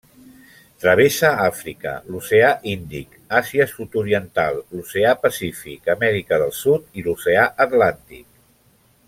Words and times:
Travessa 0.83 1.29
Àfrica, 1.47 1.91
l'oceà 2.13 2.49
Índic, 2.71 3.13
Àsia 3.41 3.67
sud-oriental, 3.75 4.59
l’Oceà 4.79 5.13
Pacífic, 5.27 5.93
Amèrica 5.97 6.41
del 6.47 6.57
Sud 6.63 7.01
i 7.03 7.07
l'oceà 7.11 7.47
Atlàntic. 7.69 8.27